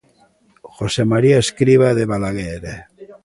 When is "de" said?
1.97-2.05